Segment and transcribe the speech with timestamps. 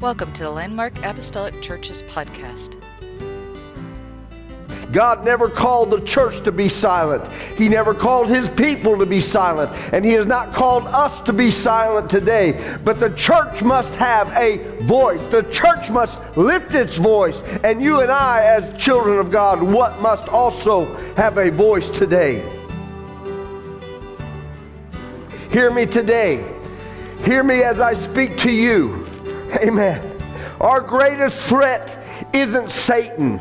[0.00, 2.80] Welcome to the Landmark Apostolic Churches podcast.
[4.92, 7.26] God never called the church to be silent.
[7.56, 9.72] He never called his people to be silent.
[9.92, 12.78] And he has not called us to be silent today.
[12.84, 15.26] But the church must have a voice.
[15.26, 17.40] The church must lift its voice.
[17.64, 20.84] And you and I, as children of God, what must also
[21.16, 22.48] have a voice today.
[25.50, 26.54] Hear me today.
[27.24, 29.07] Hear me as I speak to you.
[29.56, 30.18] Amen.
[30.60, 33.40] Our greatest threat isn't Satan.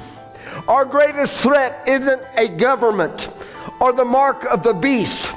[0.68, 3.30] Our greatest threat isn't a government
[3.80, 5.28] or the mark of the beast.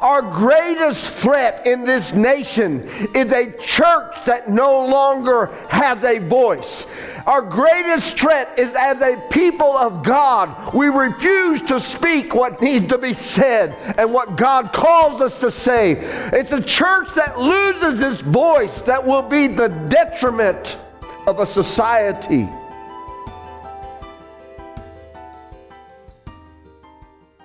[0.00, 6.86] Our greatest threat in this nation is a church that no longer has a voice.
[7.26, 12.88] Our greatest threat is as a people of God, we refuse to speak what needs
[12.88, 15.92] to be said and what God calls us to say.
[16.32, 20.78] It's a church that loses its voice that will be the detriment
[21.26, 22.48] of a society.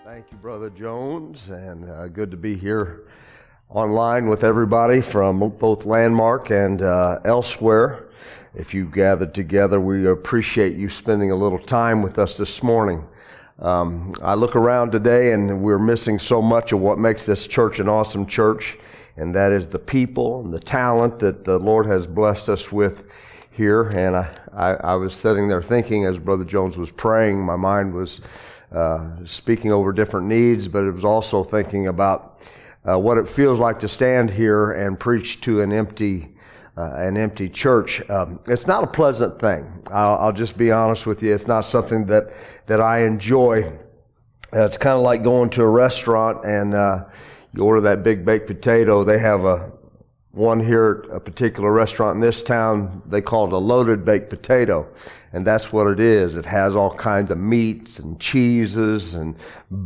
[0.06, 3.08] Thank you, Brother Jones, and uh, good to be here
[3.70, 8.06] online with everybody from both Landmark and uh, elsewhere.
[8.58, 13.06] If you gathered together, we appreciate you spending a little time with us this morning.
[13.60, 17.80] Um, I look around today and we're missing so much of what makes this church
[17.80, 18.78] an awesome church,
[19.18, 23.04] and that is the people and the talent that the Lord has blessed us with
[23.52, 23.90] here.
[23.90, 27.94] And I, I, I was sitting there thinking as Brother Jones was praying, my mind
[27.94, 28.22] was
[28.74, 32.40] uh, speaking over different needs, but it was also thinking about
[32.90, 36.35] uh, what it feels like to stand here and preach to an empty
[36.78, 38.08] uh, an empty church.
[38.10, 39.84] Um, it's not a pleasant thing.
[39.88, 41.34] I'll, I'll, just be honest with you.
[41.34, 42.34] It's not something that,
[42.68, 43.64] that I enjoy.
[44.54, 47.06] Uh, it's kind of like going to a restaurant and uh,
[47.54, 49.04] you order that big baked potato.
[49.04, 49.72] They have a
[50.36, 53.02] one here at a particular restaurant in this town.
[53.08, 54.88] They call it a loaded baked potato.
[55.34, 56.36] And that's what it is.
[56.36, 59.36] It has all kinds of meats and cheeses and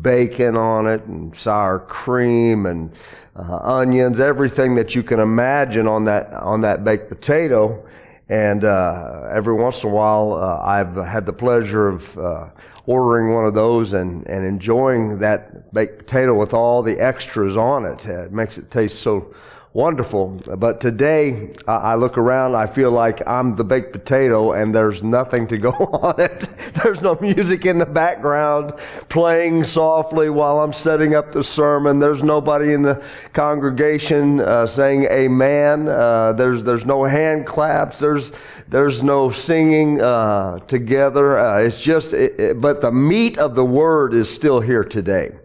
[0.01, 2.91] bacon on it and sour cream and
[3.35, 7.83] uh, onions, everything that you can imagine on that on that baked potato.
[8.27, 12.49] And uh, every once in a while, uh, I've had the pleasure of uh,
[12.85, 17.85] ordering one of those and, and enjoying that baked potato with all the extras on
[17.85, 18.05] it.
[18.05, 19.33] It makes it taste so
[19.79, 20.37] wonderful.
[20.57, 25.47] But today, I look around, I feel like I'm the baked potato and there's nothing
[25.47, 25.71] to go
[26.03, 26.49] on it.
[26.83, 28.73] There's no music in the background
[29.07, 31.97] playing softly while I'm setting up the sermon.
[31.97, 33.01] There's nobody in the
[33.31, 35.87] congregation uh, saying amen.
[35.87, 37.99] Uh, there's, there's no hand claps.
[37.99, 38.33] There's,
[38.67, 41.39] there's no singing uh, together.
[41.39, 45.38] Uh, it's just, it, it, but the meat of the word is still here today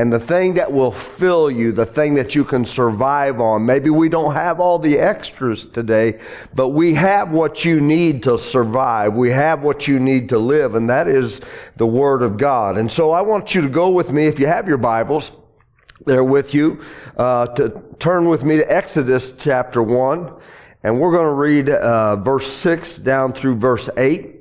[0.00, 3.66] and the thing that will fill you, the thing that you can survive on.
[3.66, 6.20] Maybe we don't have all the extras today,
[6.54, 9.12] but we have what you need to survive.
[9.12, 11.42] We have what you need to live, and that is
[11.76, 12.78] the Word of God.
[12.78, 15.32] And so I want you to go with me, if you have your Bibles,
[16.06, 16.82] they're with you,
[17.18, 20.32] uh, to turn with me to Exodus chapter 1,
[20.82, 24.39] and we're going to read uh, verse 6 down through verse 8.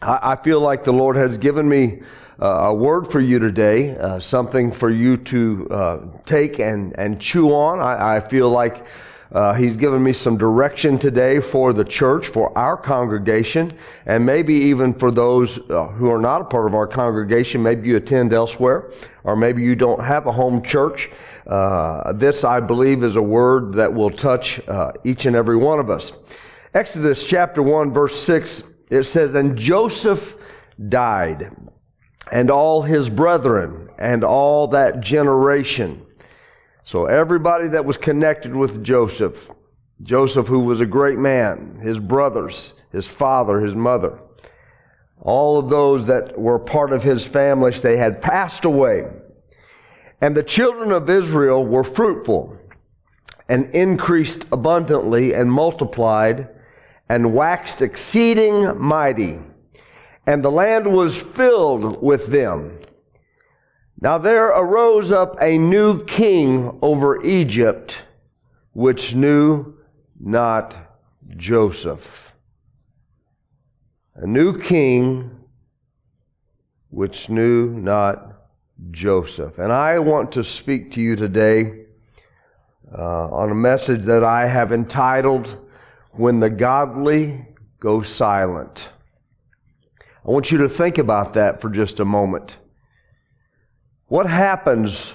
[0.00, 2.02] I, I feel like the Lord has given me
[2.40, 7.20] uh, a word for you today, uh, something for you to uh, take and, and
[7.20, 7.80] chew on.
[7.80, 8.86] I, I feel like
[9.32, 13.70] uh, he's given me some direction today for the church, for our congregation,
[14.06, 17.62] and maybe even for those uh, who are not a part of our congregation.
[17.62, 18.90] Maybe you attend elsewhere,
[19.24, 21.10] or maybe you don't have a home church.
[21.46, 24.60] Uh, this, I believe, is a word that will touch
[25.04, 26.12] each and every one of us.
[26.72, 30.36] Exodus chapter 1, verse 6, it says, And Joseph
[30.88, 31.50] died
[32.30, 36.04] and all his brethren and all that generation.
[36.84, 39.50] So everybody that was connected with Joseph,
[40.02, 44.18] Joseph who was a great man, his brothers, his father, his mother,
[45.20, 49.06] all of those that were part of his family, they had passed away.
[50.20, 52.56] And the children of Israel were fruitful
[53.48, 56.48] and increased abundantly and multiplied
[57.08, 59.38] and waxed exceeding mighty
[60.28, 62.78] and the land was filled with them.
[63.98, 67.96] Now there arose up a new king over Egypt,
[68.74, 69.74] which knew
[70.20, 70.76] not
[71.38, 72.30] Joseph.
[74.16, 75.30] A new king
[76.90, 78.34] which knew not
[78.90, 79.58] Joseph.
[79.58, 81.86] And I want to speak to you today
[82.92, 85.56] uh, on a message that I have entitled,
[86.18, 87.46] When the Godly
[87.80, 88.88] Go Silent.
[90.26, 92.56] I want you to think about that for just a moment.
[94.08, 95.14] What happens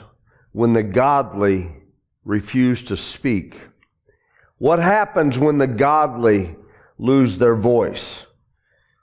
[0.53, 1.69] when the godly
[2.23, 3.59] refuse to speak?
[4.57, 6.55] What happens when the godly
[6.97, 8.25] lose their voice.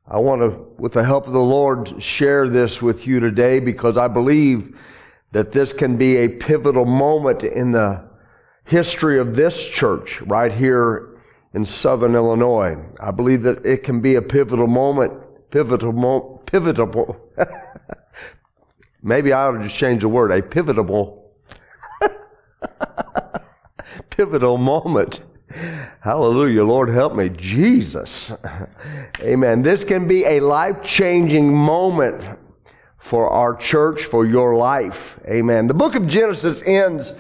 [0.07, 3.97] I want to, with the help of the Lord, share this with you today because
[3.97, 4.77] I believe
[5.33, 8.09] that this can be a pivotal moment in the
[8.65, 11.10] history of this church right here
[11.55, 12.77] in southern Illinois.
[12.99, 15.13] I believe that it can be a pivotal moment,
[15.51, 17.17] pivotal, mo- pivotal.
[19.03, 21.33] Maybe I ought to just change the word, a pivotal,
[24.11, 25.21] pivotal moment
[26.01, 26.65] Hallelujah.
[26.65, 27.29] Lord, help me.
[27.29, 28.33] Jesus.
[29.21, 29.63] Amen.
[29.63, 32.25] This can be a life changing moment
[32.99, 35.19] for our church, for your life.
[35.27, 35.67] Amen.
[35.67, 37.13] The book of Genesis ends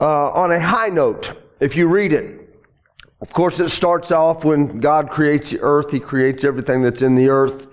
[0.00, 2.39] uh, on a high note if you read it.
[3.20, 7.14] Of course, it starts off when God creates the earth, He creates everything that's in
[7.14, 7.66] the earth.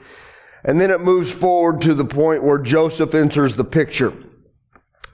[0.63, 4.13] And then it moves forward to the point where Joseph enters the picture.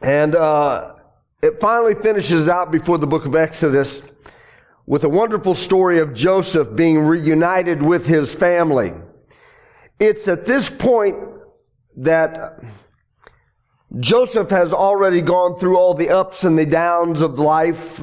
[0.02, 0.96] And uh,
[1.42, 4.02] it finally finishes out before the book of Exodus
[4.86, 8.94] with a wonderful story of Joseph being reunited with his family.
[10.00, 11.18] It's at this point
[11.98, 12.60] that
[14.00, 18.02] Joseph has already gone through all the ups and the downs of life,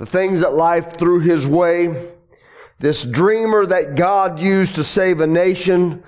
[0.00, 2.10] the things that life threw his way.
[2.78, 6.02] This dreamer that God used to save a nation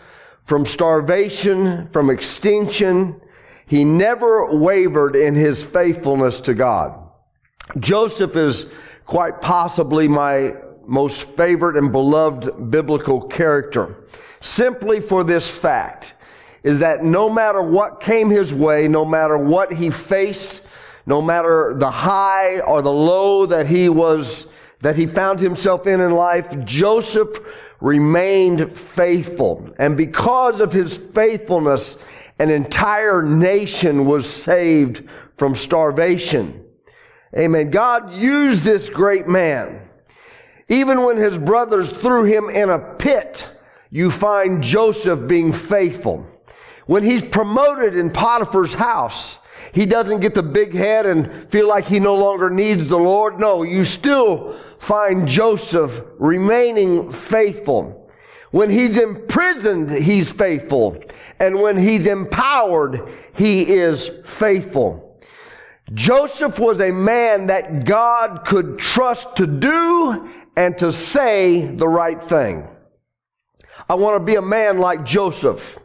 [0.46, 3.20] from starvation, from extinction,
[3.66, 6.98] he never wavered in his faithfulness to God.
[7.80, 8.64] Joseph is
[9.04, 10.54] quite possibly my
[10.86, 14.06] most favorite and beloved biblical character.
[14.40, 16.14] Simply for this fact
[16.62, 20.62] is that no matter what came his way, no matter what he faced,
[21.06, 24.46] no matter the high or the low that he was,
[24.80, 27.38] that he found himself in in life, Joseph
[27.80, 29.68] remained faithful.
[29.78, 31.96] And because of his faithfulness,
[32.38, 36.64] an entire nation was saved from starvation.
[37.36, 37.70] Amen.
[37.70, 39.88] God used this great man.
[40.68, 43.44] Even when his brothers threw him in a pit,
[43.90, 46.26] you find Joseph being faithful.
[46.86, 49.38] When he's promoted in Potiphar's house,
[49.72, 53.38] he doesn't get the big head and feel like he no longer needs the Lord.
[53.38, 58.10] No, you still find Joseph remaining faithful.
[58.50, 61.02] When he's imprisoned, he's faithful.
[61.38, 65.20] And when he's empowered, he is faithful.
[65.94, 72.22] Joseph was a man that God could trust to do and to say the right
[72.28, 72.68] thing.
[73.88, 75.78] I want to be a man like Joseph.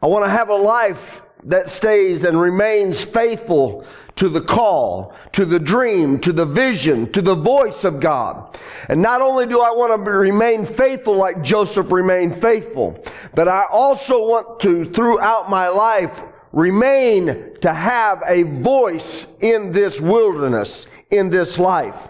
[0.00, 5.44] I want to have a life that stays and remains faithful to the call, to
[5.44, 8.58] the dream, to the vision, to the voice of God.
[8.88, 13.02] And not only do I want to remain faithful like Joseph remained faithful,
[13.34, 20.00] but I also want to, throughout my life, remain to have a voice in this
[20.00, 22.08] wilderness, in this life.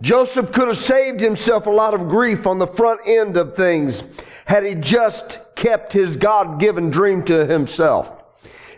[0.00, 4.02] Joseph could have saved himself a lot of grief on the front end of things
[4.46, 8.17] had he just kept his God given dream to himself.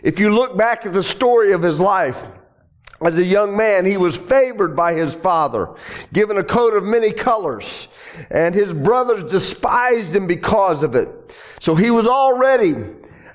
[0.03, 2.21] If you look back at the story of his life,
[3.01, 5.69] as a young man, he was favored by his father,
[6.13, 7.87] given a coat of many colors,
[8.29, 11.09] and his brothers despised him because of it.
[11.59, 12.75] So he was already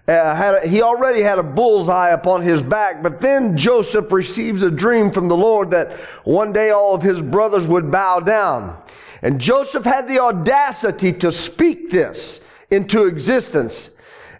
[0.08, 4.62] uh, had a, he already had a bullseye upon his back, but then Joseph receives
[4.62, 8.80] a dream from the Lord that one day all of his brothers would bow down.
[9.22, 12.38] And Joseph had the audacity to speak this
[12.70, 13.90] into existence.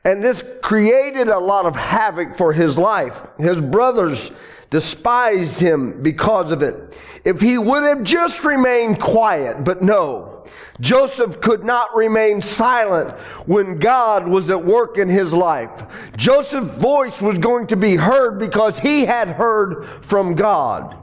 [0.06, 3.26] And this created a lot of havoc for his life.
[3.38, 4.30] His brothers
[4.70, 6.96] despised him because of it.
[7.25, 10.46] If he would have just remained quiet, but no.
[10.80, 15.82] Joseph could not remain silent when God was at work in his life.
[16.16, 20.96] Joseph's voice was going to be heard because he had heard from God.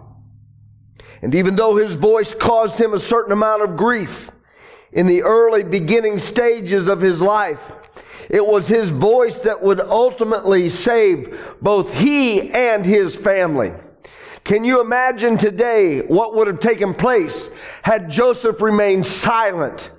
[1.22, 4.32] And even though his voice caused him a certain amount of grief
[4.94, 7.60] in the early beginning stages of his life,
[8.34, 13.72] it was his voice that would ultimately save both he and his family.
[14.44, 17.52] Can you imagine today what would have taken place
[17.84, 19.92] had Joseph remained silent?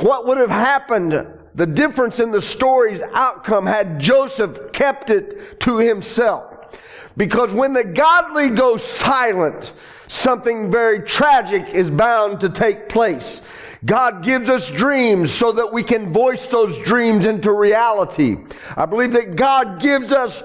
[0.00, 1.26] What would have happened?
[1.54, 6.76] The difference in the story's outcome had Joseph kept it to himself.
[7.16, 9.72] Because when the godly go silent,
[10.08, 13.40] something very tragic is bound to take place.
[13.84, 18.36] God gives us dreams so that we can voice those dreams into reality.
[18.76, 20.42] I believe that God gives us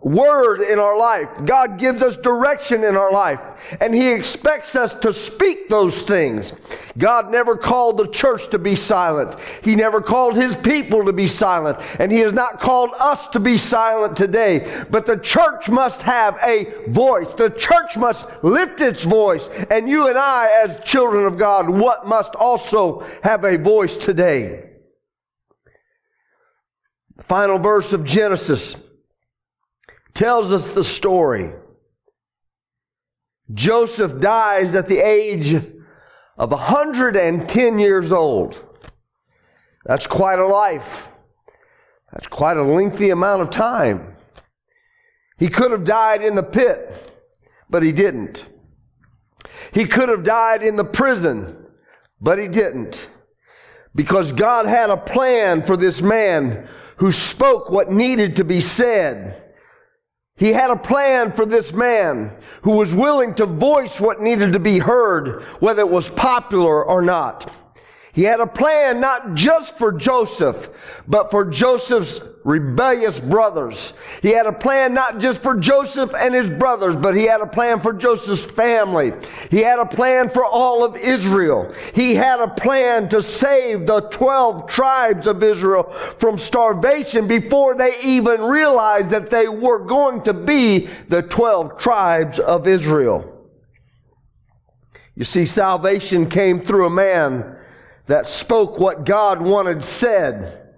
[0.00, 1.28] word in our life.
[1.44, 3.40] God gives us direction in our life.
[3.80, 6.52] And He expects us to speak those things.
[6.96, 9.36] God never called the church to be silent.
[9.62, 11.78] He never called His people to be silent.
[11.98, 14.84] And He has not called us to be silent today.
[14.90, 17.32] But the church must have a voice.
[17.34, 19.48] The church must lift its voice.
[19.70, 24.64] And you and I, as children of God, what must also have a voice today.
[27.26, 28.76] Final verse of Genesis
[30.18, 31.52] tells us the story.
[33.54, 35.54] Joseph dies at the age
[36.36, 38.58] of 110 years old.
[39.84, 41.06] That's quite a life.
[42.12, 44.16] That's quite a lengthy amount of time.
[45.38, 47.14] He could have died in the pit,
[47.70, 48.44] but he didn't.
[49.72, 51.64] He could have died in the prison,
[52.20, 53.06] but he didn't.
[53.94, 59.44] Because God had a plan for this man who spoke what needed to be said
[60.38, 62.30] he had a plan for this man
[62.62, 67.02] who was willing to voice what needed to be heard, whether it was popular or
[67.02, 67.52] not.
[68.12, 70.70] He had a plan not just for Joseph,
[71.06, 73.92] but for Joseph's rebellious brothers.
[74.22, 77.46] He had a plan not just for Joseph and his brothers, but he had a
[77.46, 79.12] plan for Joseph's family.
[79.50, 81.74] He had a plan for all of Israel.
[81.94, 88.00] He had a plan to save the 12 tribes of Israel from starvation before they
[88.02, 93.34] even realized that they were going to be the 12 tribes of Israel.
[95.14, 97.57] You see, salvation came through a man
[98.08, 100.68] that spoke what God wanted said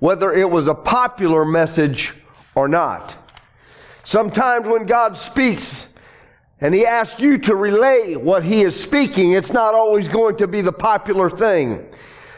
[0.00, 2.14] whether it was a popular message
[2.54, 3.16] or not.
[4.02, 5.86] Sometimes when God speaks
[6.60, 10.48] and He asks you to relay what He is speaking, it's not always going to
[10.48, 11.86] be the popular thing.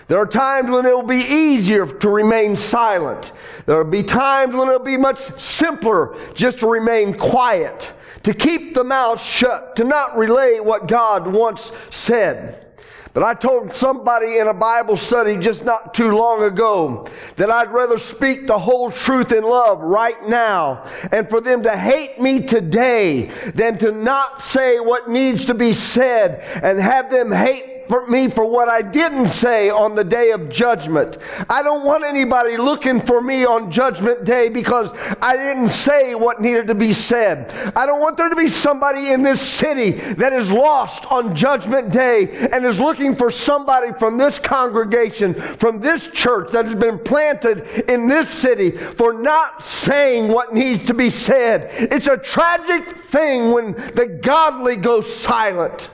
[0.08, 3.32] There are times when it will be easier to remain silent.
[3.64, 7.92] There will be times when it will be much simpler just to remain quiet,
[8.24, 12.71] to keep the mouth shut, to not relay what God once said.
[13.14, 17.70] But I told somebody in a Bible study just not too long ago that I'd
[17.70, 22.40] rather speak the whole truth in love right now and for them to hate me
[22.40, 28.06] today than to not say what needs to be said and have them hate for
[28.06, 31.18] me for what I didn't say on the day of judgment.
[31.50, 34.88] I don't want anybody looking for me on judgment day because
[35.20, 37.52] I didn't say what needed to be said.
[37.76, 41.92] I don't want there to be somebody in this city that is lost on judgment
[41.92, 46.98] day and is looking for somebody from this congregation, from this church that has been
[46.98, 51.68] planted in this city for not saying what needs to be said.
[51.92, 55.90] It's a tragic thing when the godly go silent.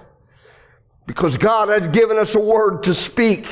[1.08, 3.46] Because God has given us a word to speak,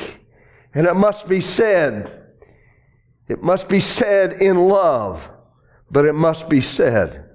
[0.75, 2.25] and it must be said.
[3.27, 5.27] It must be said in love,
[5.89, 7.27] but it must be said.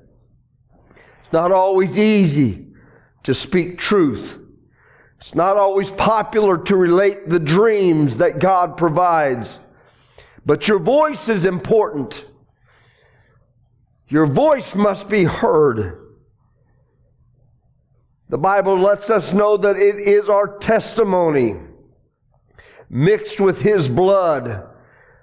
[0.94, 2.68] It's not always easy
[3.24, 4.38] to speak truth.
[5.20, 9.58] It's not always popular to relate the dreams that God provides.
[10.46, 12.24] But your voice is important.
[14.06, 15.98] Your voice must be heard.
[18.32, 21.54] The Bible lets us know that it is our testimony
[22.88, 24.68] mixed with His blood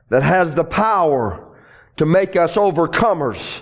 [0.10, 1.58] that has the power
[1.98, 3.62] to make us overcomers.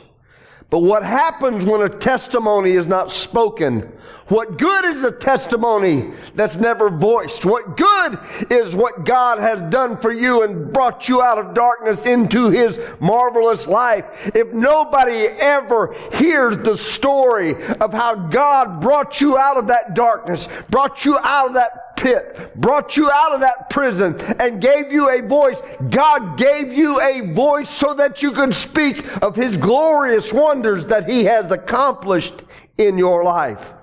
[0.69, 3.89] But what happens when a testimony is not spoken?
[4.27, 7.45] What good is a testimony that's never voiced?
[7.45, 8.19] What good
[8.49, 12.81] is what God has done for you and brought you out of darkness into His
[12.99, 14.05] marvelous life
[14.35, 20.49] if nobody ever hears the story of how God brought you out of that darkness,
[20.69, 25.09] brought you out of that pit, brought you out of that prison, and gave you
[25.09, 25.59] a voice.
[25.89, 31.09] God gave you a voice so that you could speak of His glorious wonders that
[31.09, 32.43] He has accomplished
[32.77, 33.73] in your life.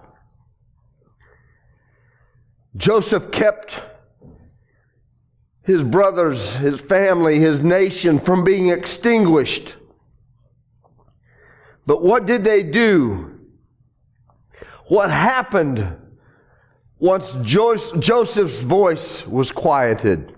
[2.77, 3.75] Joseph kept
[5.65, 9.77] his brothers, his family, his nation from being extinguished.
[11.87, 13.41] But what did they do?
[14.89, 15.97] What happened
[16.99, 20.35] once Joseph's voice was quieted?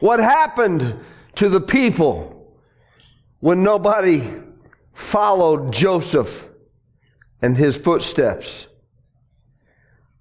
[0.00, 0.98] What happened
[1.36, 2.54] to the people
[3.40, 4.22] when nobody
[4.94, 6.44] followed Joseph
[7.42, 8.66] and his footsteps?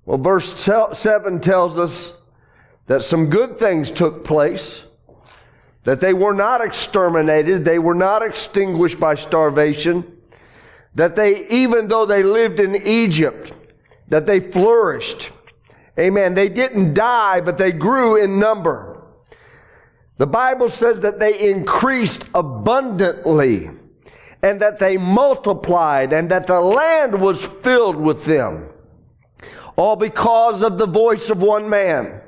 [0.06, 2.14] Well, verse 7 tells us
[2.88, 4.82] that some good things took place,
[5.84, 10.18] that they were not exterminated, they were not extinguished by starvation,
[10.96, 13.54] that they, even though they lived in Egypt,
[14.10, 15.32] that they flourished.
[16.00, 16.34] Amen.
[16.34, 19.04] They didn't die, but they grew in number.
[20.18, 23.70] The Bible says that they increased abundantly
[24.42, 28.70] and that they multiplied, and that the land was filled with them.
[29.76, 32.22] All because of the voice of one man.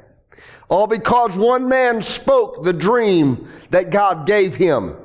[0.67, 4.97] All because one man spoke the dream that God gave him.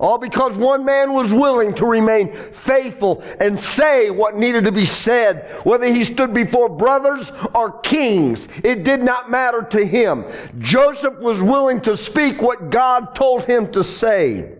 [0.00, 4.86] All because one man was willing to remain faithful and say what needed to be
[4.86, 8.48] said, whether he stood before brothers or kings.
[8.64, 10.24] It did not matter to him.
[10.58, 14.56] Joseph was willing to speak what God told him to say.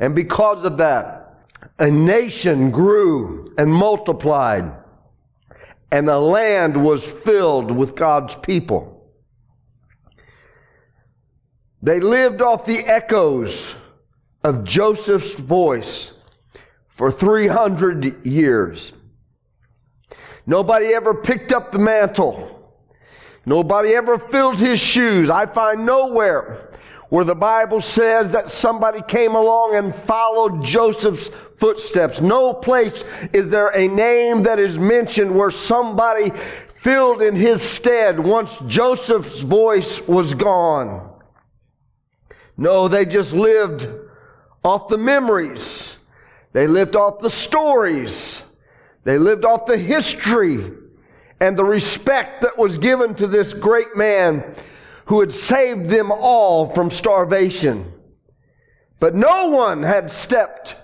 [0.00, 1.44] And because of that,
[1.78, 4.72] a nation grew and multiplied,
[5.92, 8.89] and the land was filled with God's people.
[11.82, 13.74] They lived off the echoes
[14.44, 16.12] of Joseph's voice
[16.88, 18.92] for 300 years.
[20.46, 22.56] Nobody ever picked up the mantle.
[23.46, 25.30] Nobody ever filled his shoes.
[25.30, 26.70] I find nowhere
[27.08, 32.20] where the Bible says that somebody came along and followed Joseph's footsteps.
[32.20, 36.30] No place is there a name that is mentioned where somebody
[36.76, 41.09] filled in his stead once Joseph's voice was gone.
[42.60, 43.88] No, they just lived
[44.62, 45.96] off the memories.
[46.52, 48.42] They lived off the stories.
[49.02, 50.70] They lived off the history
[51.40, 54.54] and the respect that was given to this great man
[55.06, 57.90] who had saved them all from starvation.
[58.98, 60.76] But no one had stepped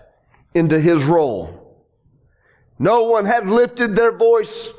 [0.54, 1.76] into his role.
[2.78, 4.70] No one had lifted their voice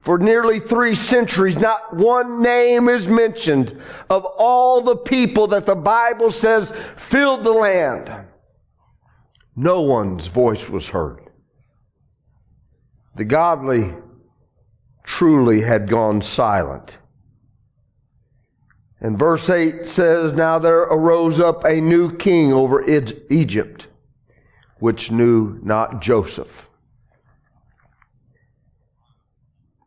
[0.00, 3.78] for nearly three centuries, not one name is mentioned
[4.08, 8.10] of all the people that the Bible says filled the land.
[9.54, 11.20] No one's voice was heard.
[13.16, 13.94] The godly
[15.04, 16.96] truly had gone silent.
[19.00, 23.86] And verse 8 says, Now there arose up a new king over Egypt,
[24.78, 26.69] which knew not Joseph.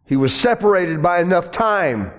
[0.06, 2.12] He was separated by enough time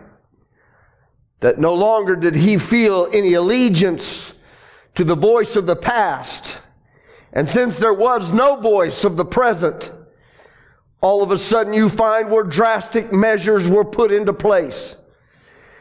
[1.41, 4.33] that no longer did he feel any allegiance
[4.95, 6.59] to the voice of the past.
[7.33, 9.93] And since there was no voice of the present,
[11.01, 14.97] all of a sudden you find where drastic measures were put into place.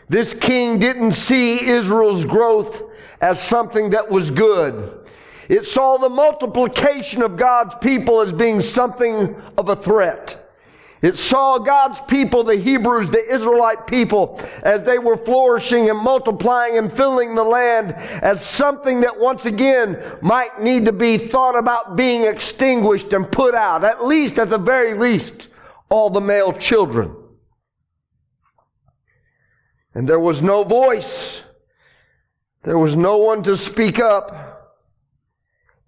[0.10, 2.82] This king didn't see Israel's growth
[3.22, 5.08] as something that was good.
[5.48, 10.43] It saw the multiplication of God's people as being something of a threat.
[11.04, 16.78] It saw God's people, the Hebrews, the Israelite people, as they were flourishing and multiplying
[16.78, 21.98] and filling the land as something that once again might need to be thought about
[21.98, 23.84] being extinguished and put out.
[23.84, 25.50] At least, at the very least,
[25.90, 27.14] all the male children.
[29.94, 31.42] And there was no voice.
[32.64, 34.80] There was no one to speak up.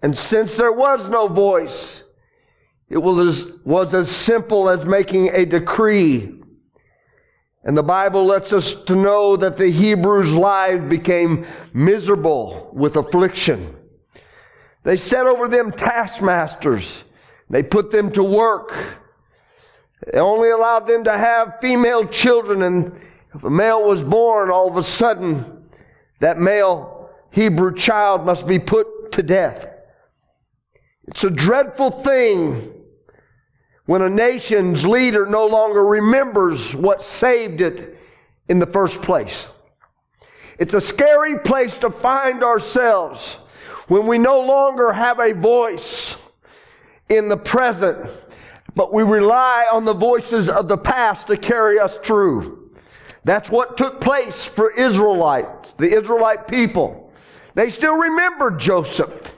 [0.01, 2.03] And since there was no voice,
[2.89, 6.35] it was, was as simple as making a decree.
[7.63, 13.75] And the Bible lets us to know that the Hebrews' lives became miserable with affliction.
[14.83, 17.03] They set over them taskmasters.
[17.49, 18.71] They put them to work.
[20.05, 22.61] They only allowed them to have female children.
[22.61, 22.99] And
[23.33, 25.67] if a male was born, all of a sudden,
[26.19, 29.74] that male Hebrew child must be put to death.
[31.07, 32.73] It's a dreadful thing
[33.85, 37.97] when a nation's leader no longer remembers what saved it
[38.49, 39.45] in the first place.
[40.57, 43.37] It's a scary place to find ourselves
[43.87, 46.15] when we no longer have a voice
[47.09, 48.09] in the present,
[48.73, 52.71] but we rely on the voices of the past to carry us through.
[53.25, 57.11] That's what took place for Israelites, the Israelite people.
[57.53, 59.34] They still remembered Joseph.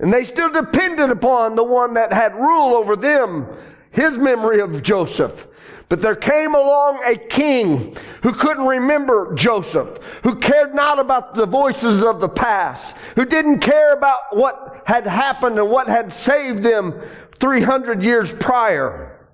[0.00, 3.46] And they still depended upon the one that had rule over them,
[3.90, 5.46] his memory of Joseph.
[5.90, 11.46] But there came along a king who couldn't remember Joseph, who cared not about the
[11.46, 16.62] voices of the past, who didn't care about what had happened and what had saved
[16.62, 16.98] them
[17.40, 19.28] 300 years prior.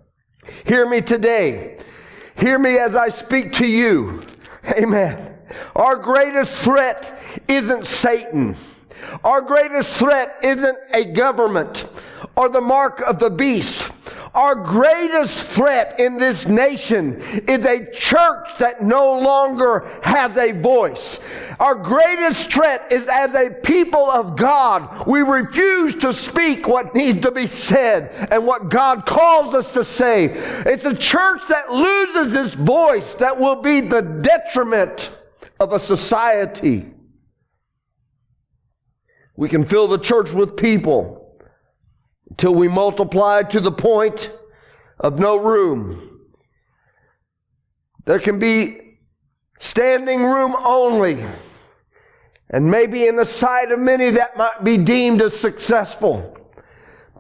[0.65, 1.79] Hear me today.
[2.37, 4.23] Hear me as I speak to you.
[4.65, 5.35] Amen.
[5.77, 8.57] Our greatest threat isn't Satan.
[9.25, 11.87] Our greatest threat isn't a government
[12.37, 13.85] or the mark of the beast.
[14.35, 21.19] Our greatest threat in this nation is a church that no longer has a voice.
[21.59, 27.23] Our greatest threat is as a people of God, we refuse to speak what needs
[27.23, 30.27] to be said and what God calls us to say.
[30.67, 35.17] It's a church that loses its voice that will be the detriment
[35.59, 36.91] of a society
[39.37, 41.39] We can fill the church with people
[42.31, 44.31] until we multiply to the point
[44.99, 46.21] of no room.
[48.07, 48.99] There can be
[49.61, 51.25] standing room only.
[52.51, 56.37] And maybe in the sight of many that might be deemed as successful.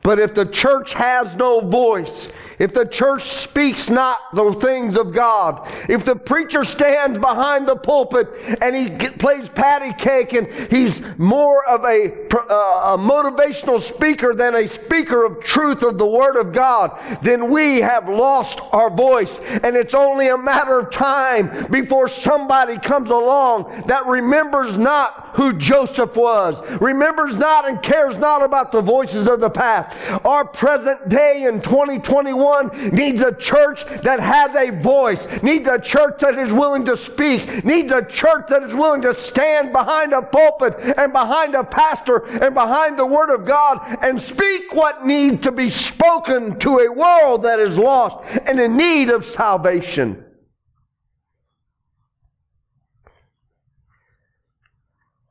[0.02, 5.12] But if the church has no voice, if the church speaks not the things of
[5.12, 8.28] God, if the preacher stands behind the pulpit
[8.62, 14.54] and he plays patty cake and he's more of a, uh, a motivational speaker than
[14.54, 19.38] a speaker of truth of the Word of God, then we have lost our voice.
[19.62, 25.52] And it's only a matter of time before somebody comes along that remembers not who
[25.52, 29.94] Joseph was, remembers not and cares not about the voices of the past.
[30.24, 32.45] Our present day in 2021
[32.92, 37.64] needs a church that has a voice, needs a church that is willing to speak,
[37.64, 42.24] needs a church that is willing to stand behind a pulpit and behind a pastor
[42.26, 46.92] and behind the Word of God and speak what needs to be spoken to a
[46.92, 50.24] world that is lost and in need of salvation.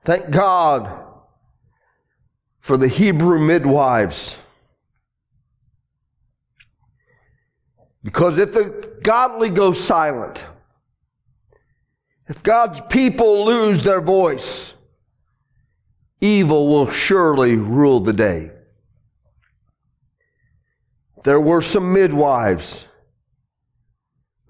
[0.05, 1.03] Thank God
[2.59, 4.35] for the Hebrew midwives
[8.05, 10.45] Because if the godly go silent,
[12.29, 14.75] if God's people lose their voice,
[16.21, 18.51] evil will surely rule the day.
[21.23, 22.85] There were some midwives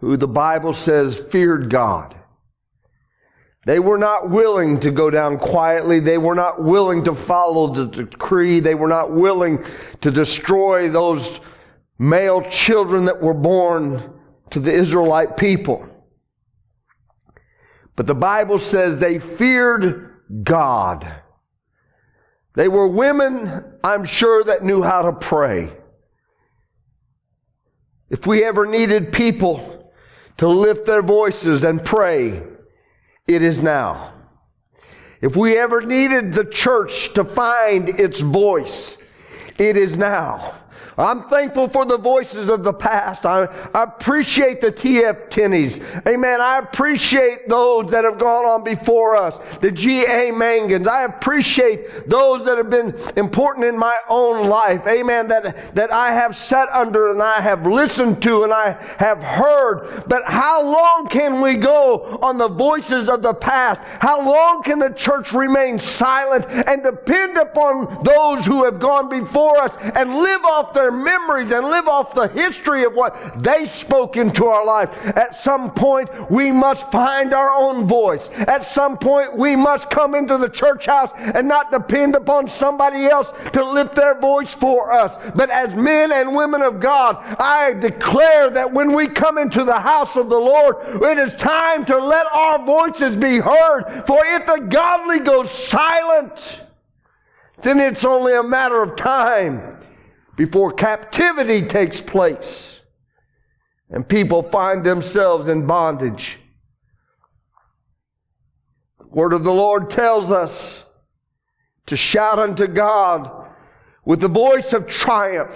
[0.01, 2.13] who the Bible says feared God.
[3.65, 6.01] They were not willing to go down quietly.
[6.01, 8.59] They were not willing to follow the decree.
[8.59, 9.63] They were not willing
[10.01, 11.39] to destroy those
[11.97, 14.13] male children that were born
[14.51, 15.87] to the Israelite people.
[17.95, 20.11] But the Bible says they feared
[20.43, 21.21] God.
[22.53, 25.71] They were women, I'm sure, that knew how to pray.
[28.09, 29.91] If we ever needed people
[30.37, 32.43] to lift their voices and pray,
[33.27, 34.13] it is now.
[35.21, 38.95] If we ever needed the church to find its voice,
[39.57, 40.53] it is now.
[40.97, 43.25] I'm thankful for the voices of the past.
[43.25, 45.29] I, I appreciate the T.F.
[45.29, 45.79] Tenneys.
[46.07, 46.39] Amen.
[46.39, 50.31] I appreciate those that have gone on before us, the G.A.
[50.31, 50.87] Manguns.
[50.87, 54.87] I appreciate those that have been important in my own life.
[54.87, 55.27] Amen.
[55.27, 60.05] That, that I have sat under and I have listened to and I have heard.
[60.07, 63.81] But how long can we go on the voices of the past?
[63.99, 69.61] How long can the church remain silent and depend upon those who have gone before
[69.61, 73.65] us and live off their their memories and live off the history of what they
[73.65, 74.91] spoke into our life.
[75.17, 78.29] At some point, we must find our own voice.
[78.35, 83.07] At some point, we must come into the church house and not depend upon somebody
[83.07, 85.19] else to lift their voice for us.
[85.33, 89.79] But as men and women of God, I declare that when we come into the
[89.79, 94.03] house of the Lord, it is time to let our voices be heard.
[94.05, 96.61] For if the godly go silent,
[97.63, 99.74] then it's only a matter of time
[100.35, 102.79] before captivity takes place
[103.89, 106.39] and people find themselves in bondage.
[108.99, 110.83] The word of the Lord tells us
[111.87, 113.47] to shout unto God
[114.03, 115.55] with the voice of triumph.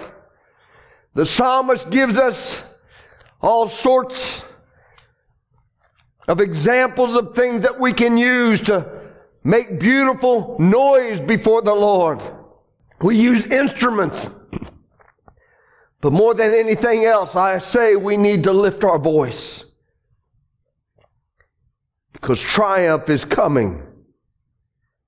[1.15, 2.61] The psalmist gives us
[3.41, 4.41] all sorts
[6.27, 8.85] of examples of things that we can use to
[9.43, 12.21] make beautiful noise before the Lord.
[13.01, 14.19] We use instruments.
[16.01, 19.65] But more than anything else, I say we need to lift our voice.
[22.13, 23.83] Because triumph is coming.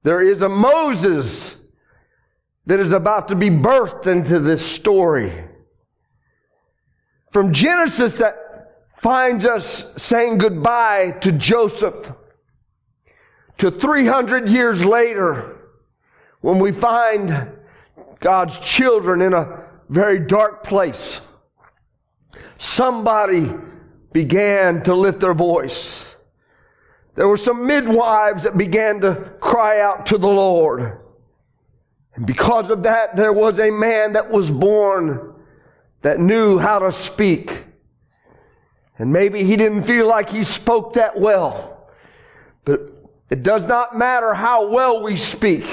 [0.04, 1.56] There is a Moses
[2.66, 5.46] that is about to be birthed into this story.
[7.32, 8.36] From Genesis, that
[8.98, 12.12] finds us saying goodbye to Joseph,
[13.58, 15.70] to 300 years later,
[16.42, 17.50] when we find
[18.20, 19.61] God's children in a
[19.92, 21.20] very dark place,
[22.58, 23.52] somebody
[24.14, 26.02] began to lift their voice.
[27.16, 30.98] There were some midwives that began to cry out to the Lord.
[32.16, 35.34] And because of that, there was a man that was born
[36.04, 37.66] that knew how to speak.
[38.98, 41.90] And maybe he didn't feel like he spoke that well.
[42.64, 42.92] But
[43.30, 45.66] it does not matter how well we speak.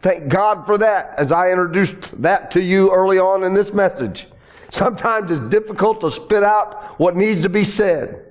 [0.00, 4.26] Thank God for that as I introduced that to you early on in this message.
[4.70, 8.24] Sometimes it's difficult to spit out what needs to be said.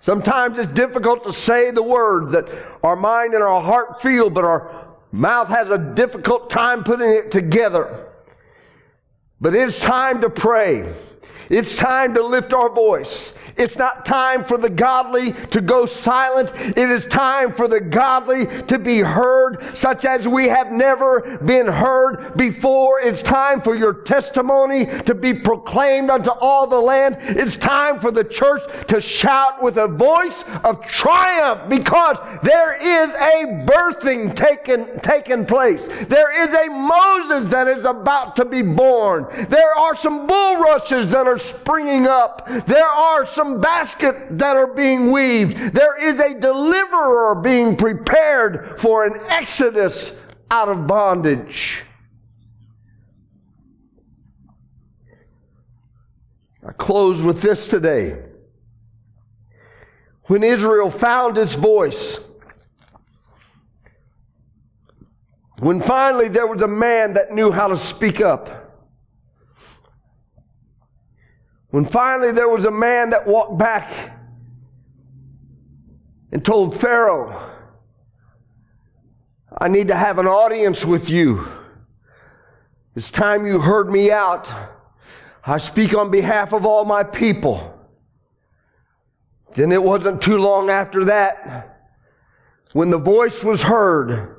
[0.00, 2.48] Sometimes it's difficult to say the words that
[2.84, 7.30] our mind and our heart feel, but our Mouth has a difficult time putting it
[7.30, 8.10] together.
[9.40, 10.92] But it's time to pray.
[11.48, 13.32] It's time to lift our voice.
[13.58, 16.52] It's not time for the godly to go silent.
[16.54, 21.66] It is time for the godly to be heard, such as we have never been
[21.66, 23.00] heard before.
[23.00, 27.16] It's time for your testimony to be proclaimed unto all the land.
[27.20, 33.12] It's time for the church to shout with a voice of triumph because there is
[33.12, 35.88] a birthing taken, taken place.
[36.08, 39.26] There is a Moses that is about to be born.
[39.48, 42.46] There are some bulrushes that are springing up.
[42.66, 45.72] There are some some basket that are being weaved.
[45.72, 50.12] There is a deliverer being prepared for an exodus
[50.50, 51.84] out of bondage.
[56.66, 58.22] I close with this today.
[60.24, 62.18] When Israel found its voice,
[65.60, 68.57] when finally there was a man that knew how to speak up,
[71.70, 74.18] When finally there was a man that walked back
[76.32, 77.50] and told Pharaoh,
[79.56, 81.46] I need to have an audience with you.
[82.94, 84.48] It's time you heard me out.
[85.44, 87.74] I speak on behalf of all my people.
[89.54, 91.76] Then it wasn't too long after that
[92.72, 94.36] when the voice was heard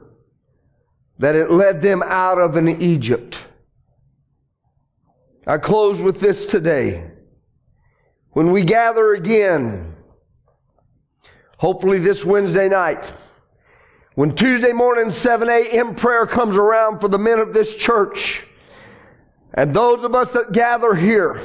[1.18, 3.38] that it led them out of an Egypt.
[5.46, 7.09] I close with this today
[8.32, 9.96] when we gather again,
[11.58, 13.14] hopefully this Wednesday night,
[14.16, 15.96] when Tuesday morning 7 a.m.
[15.96, 18.44] prayer comes around for the men of this church,
[19.54, 21.42] and those of us that gather here,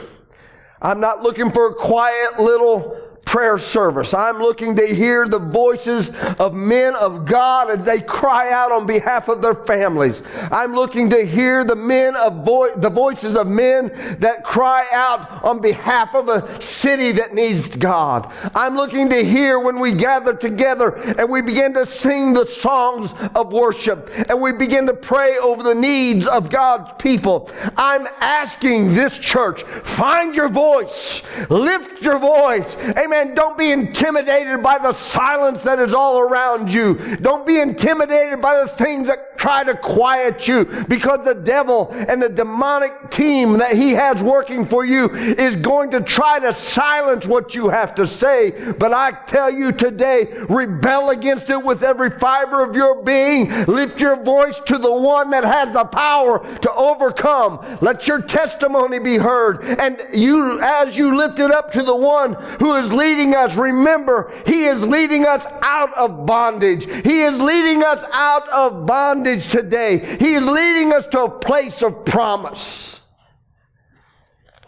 [0.82, 3.00] I'm not looking for a quiet little
[3.34, 4.14] prayer service.
[4.14, 8.86] I'm looking to hear the voices of men of God as they cry out on
[8.86, 10.22] behalf of their families.
[10.52, 15.42] I'm looking to hear the men of vo- the voices of men that cry out
[15.42, 18.32] on behalf of a city that needs God.
[18.54, 23.12] I'm looking to hear when we gather together and we begin to sing the songs
[23.34, 27.50] of worship and we begin to pray over the needs of God's people.
[27.76, 31.20] I'm asking this church, find your voice,
[31.50, 32.76] lift your voice.
[32.96, 33.34] Amen Amen.
[33.34, 36.94] Don't be intimidated by the silence that is all around you.
[37.16, 42.22] Don't be intimidated by the things that try to quiet you because the devil and
[42.22, 47.26] the demonic team that he has working for you is going to try to silence
[47.26, 48.72] what you have to say.
[48.78, 53.50] But I tell you today, rebel against it with every fiber of your being.
[53.66, 57.78] Lift your voice to the one that has the power to overcome.
[57.83, 59.62] Let your testimony be heard.
[59.78, 63.57] And you, as you lift it up to the one who is leading us.
[63.57, 66.87] Remember, He is leading us out of bondage.
[66.87, 70.16] He is leading us out of bondage today.
[70.18, 73.00] He is leading us to a place of promise.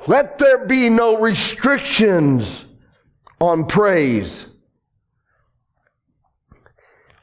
[0.07, 2.65] Let there be no restrictions
[3.41, 4.47] on praise.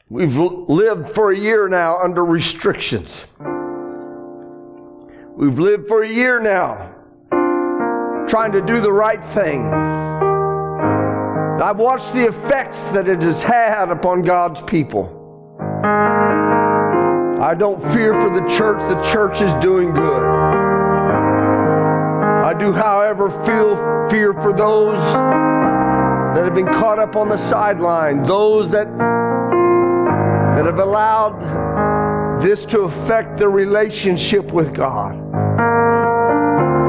[0.08, 3.24] We've lived for a year now under restrictions.
[5.36, 6.94] We've lived for a year now
[8.28, 9.66] trying to do the right thing.
[11.62, 15.20] I've watched the effects that it has had upon God's people.
[17.44, 18.78] I don't fear for the church.
[18.78, 20.22] The church is doing good.
[22.42, 23.76] I do, however, feel
[24.08, 24.96] fear for those
[26.34, 28.86] that have been caught up on the sideline, those that
[30.56, 35.12] that have allowed this to affect their relationship with God.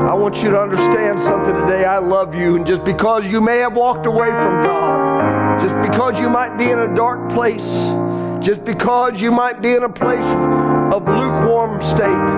[0.09, 1.83] I want you to understand something today.
[1.83, 2.55] I love you.
[2.55, 6.69] And just because you may have walked away from God, just because you might be
[6.69, 8.04] in a dark place,
[8.45, 10.23] just because you might be in a place
[10.93, 12.29] of lukewarm state,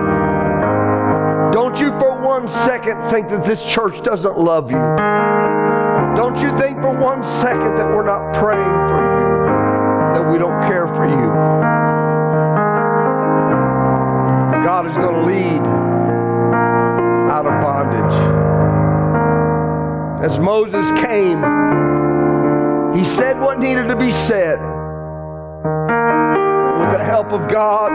[1.52, 4.78] don't you for one second think that this church doesn't love you.
[6.16, 10.62] Don't you think for one second that we're not praying for you, that we don't
[10.62, 11.28] care for you.
[14.64, 15.60] God is going to lead
[17.30, 18.14] out of bondage.
[20.24, 21.42] As Moses came,
[22.96, 24.58] he said what needed to be said.
[27.18, 27.90] Help of God,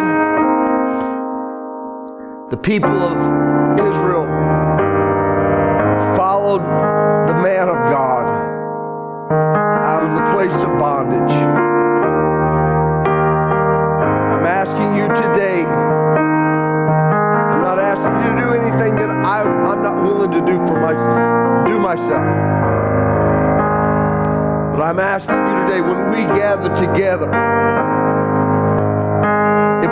[2.51, 3.17] the people of
[3.79, 4.25] Israel
[6.17, 6.59] followed
[7.29, 8.27] the man of God
[9.86, 11.31] out of the place of bondage.
[14.33, 15.63] I'm asking you today
[17.53, 20.81] I'm not asking you to do anything that I, I'm not willing to do for
[20.81, 20.91] my,
[21.65, 22.27] do myself.
[24.75, 27.72] But I'm asking you today, when we gather together,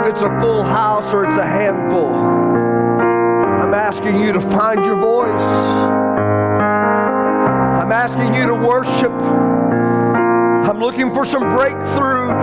[0.02, 4.96] if it's a full house or it's a handful, I'm asking you to find your
[4.96, 5.40] voice.
[7.80, 9.12] I'm asking you to worship.
[9.12, 12.42] I'm looking for some breakthroughs.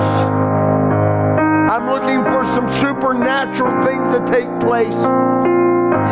[1.69, 4.95] I'm looking for some supernatural things to take place.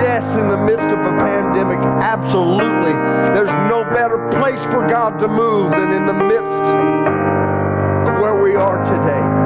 [0.04, 2.92] Yes, in the midst of a pandemic, absolutely.
[3.34, 6.74] There's no better place for God to move than in the midst
[8.04, 9.37] of where we are today.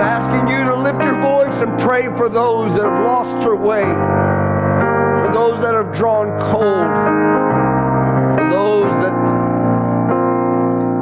[0.00, 3.54] I'm asking you to lift your voice and pray for those that have lost their
[3.54, 6.88] way, for those that have drawn cold,
[8.34, 9.12] for those that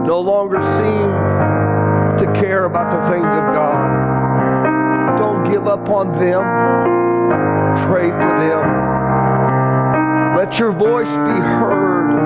[0.04, 1.12] no longer seem
[2.18, 5.16] to care about the things of God.
[5.16, 6.42] Don't give up on them.
[7.86, 8.64] Pray for them.
[10.34, 12.16] Let your voice be heard.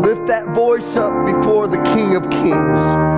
[0.00, 3.09] Lift that voice up before the King of Kings.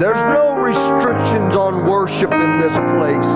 [0.00, 3.32] There's no restrictions on worship in this place.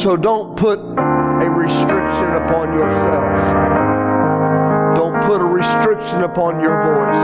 [0.00, 3.34] So don't put a restriction upon yourself.
[4.94, 7.18] Don't put a restriction upon your voice.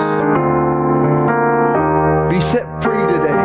[2.29, 3.43] Be set free today.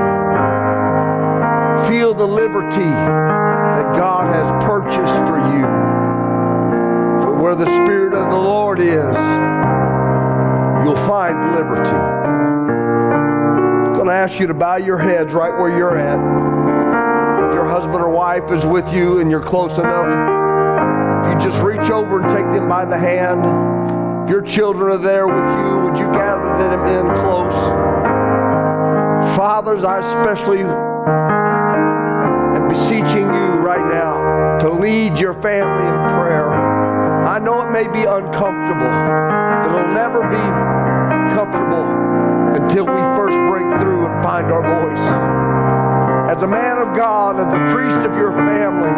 [1.87, 5.67] Feel the liberty that God has purchased for you.
[7.21, 9.15] For where the Spirit of the Lord is,
[10.83, 12.20] you'll find liberty.
[14.01, 16.17] I'm going to ask you to bow your heads right where you're at.
[17.47, 20.07] If your husband or wife is with you and you're close enough,
[21.23, 23.45] if you just reach over and take them by the hand.
[24.23, 27.53] If your children are there with you, would you gather them in close?
[29.35, 36.51] Fathers, I especially am beseeching you right now to lead your family in prayer.
[36.51, 40.41] I know it may be uncomfortable, but it'll never be
[41.35, 42.00] comfortable
[42.55, 44.99] until we first break through and find our voice.
[46.35, 48.91] As a man of God, as a priest of your family,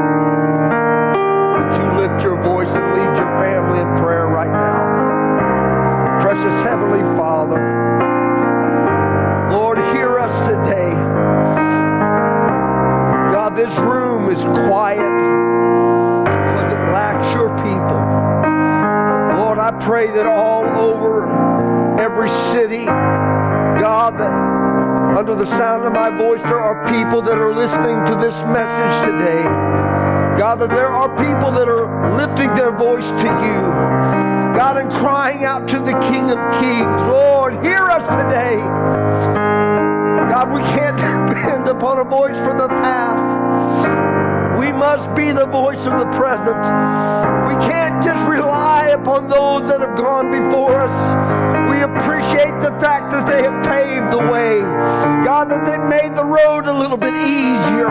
[1.53, 6.19] would you lift your voice and lead your family in prayer right now?
[6.19, 7.59] Precious Heavenly Father,
[9.51, 10.91] Lord, hear us today.
[13.33, 14.99] God, this room is quiet
[16.25, 18.01] because it lacks your people.
[19.43, 21.42] Lord, I pray that all over
[22.03, 24.33] every city, God, that
[25.17, 29.09] under the sound of my voice, there are people that are listening to this message
[29.09, 29.43] today.
[30.37, 33.61] God, that there are people that are lifting their voice to you.
[34.51, 37.01] God, and crying out to the King of Kings.
[37.07, 38.57] Lord, hear us today.
[40.29, 40.97] God, we can't
[41.29, 44.59] depend upon a voice from the past.
[44.59, 46.63] We must be the voice of the present.
[47.47, 51.42] We can't just rely upon those that have gone before us.
[52.03, 54.59] Appreciate the fact that they have paved the way.
[55.23, 57.87] God, that they made the road a little bit easier.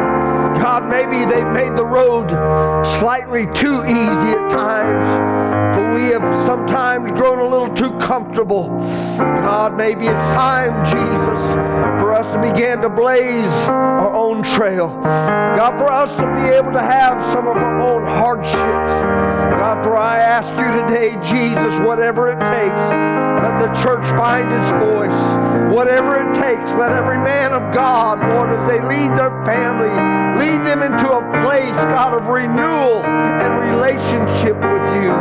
[0.61, 2.29] God, maybe they made the road
[3.01, 5.75] slightly too easy at times.
[5.75, 8.69] For we have sometimes grown a little too comfortable.
[9.19, 11.41] God, maybe it's time, Jesus,
[12.01, 14.89] for us to begin to blaze our own trail.
[14.89, 18.93] God, for us to be able to have some of our own hardships.
[19.59, 24.71] God, for I ask you today, Jesus, whatever it takes, let the church find its
[24.79, 25.21] voice.
[25.75, 29.91] Whatever it takes, let every man of God, Lord, as they lead their family,
[30.39, 35.13] lead them into a place, God, of renewal and relationship with you.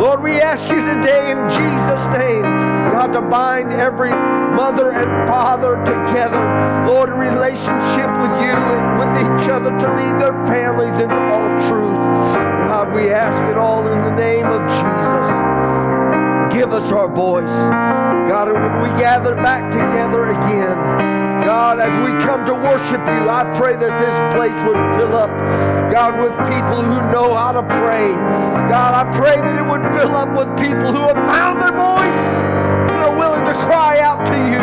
[0.00, 2.42] Lord, we ask you today in Jesus' name,
[2.90, 6.40] God, to bind every mother and father together,
[6.86, 11.48] Lord, in relationship with you and with each other to lead their families into all
[11.68, 12.34] truth.
[12.66, 15.47] God, we ask it all in the name of Jesus.
[16.52, 17.52] Give us our voice.
[18.28, 20.74] God, and when we gather back together again,
[21.44, 25.30] God, as we come to worship you, I pray that this place would fill up,
[25.92, 28.10] God, with people who know how to pray.
[28.68, 32.20] God, I pray that it would fill up with people who have found their voice
[32.90, 34.60] and are willing to cry out to you.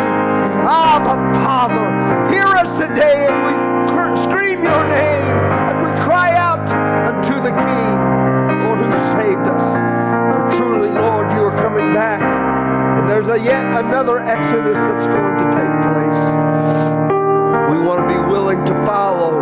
[0.66, 1.86] Abba, Father,
[2.34, 3.52] hear us today as we
[3.94, 5.26] cr- scream your name,
[5.70, 6.68] as we cry out
[7.08, 7.96] unto the King,
[8.66, 9.95] Lord, who saved us.
[10.56, 12.20] Truly, Lord, you are coming back.
[12.20, 16.22] And there's a yet another exodus that's going to take place.
[17.70, 19.40] We want to be willing to follow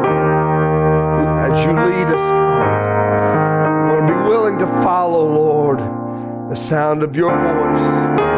[1.44, 2.24] as you lead us.
[3.80, 5.78] We want to be willing to follow, Lord,
[6.50, 8.33] the sound of your voice.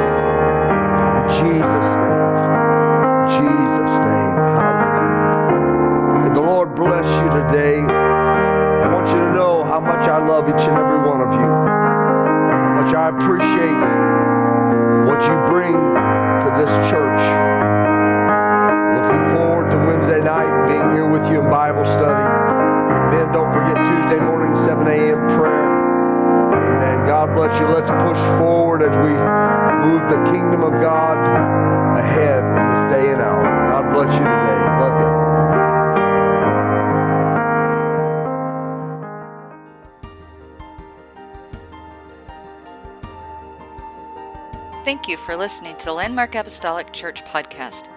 [44.86, 47.88] Thank you for listening to the Landmark Apostolic Church podcast.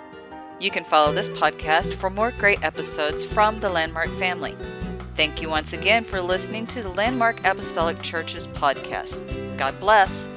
[0.59, 4.57] You can follow this podcast for more great episodes from the Landmark family.
[5.15, 9.21] Thank you once again for listening to the Landmark Apostolic Church's podcast.
[9.55, 10.27] God bless.